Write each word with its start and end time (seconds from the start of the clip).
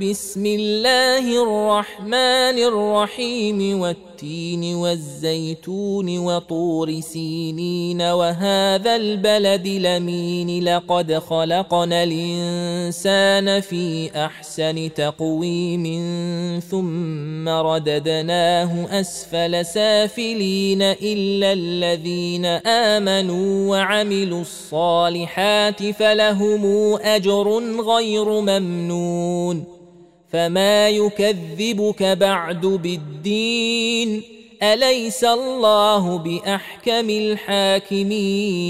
بسم 0.00 0.46
الله 0.46 1.42
الرحمن 1.42 2.58
الرحيم 2.58 3.80
والتين 3.80 4.74
والزيتون 4.74 6.18
وطور 6.18 7.00
سينين 7.00 8.02
وهذا 8.02 8.96
البلد 8.96 9.68
لمين 9.68 10.64
لقد 10.64 11.18
خلقنا 11.18 12.02
الإنسان 12.02 13.60
في 13.60 14.10
أحسن 14.16 14.90
تقويم 14.94 15.84
ثم 16.70 17.48
رددناه 17.48 19.00
أسفل 19.00 19.66
سافلين 19.66 20.82
إلا 20.82 21.52
الذين 21.52 22.46
آمنوا 22.66 23.70
وعملوا 23.70 24.40
الصالحات 24.40 25.90
فلهم 25.90 26.94
أجر 26.94 27.48
غير 27.82 28.40
ممنون 28.40 29.80
فما 30.32 30.88
يكذبك 30.88 32.02
بعد 32.02 32.66
بالدين 32.66 34.22
اليس 34.62 35.24
الله 35.24 36.18
باحكم 36.18 37.10
الحاكمين 37.10 38.60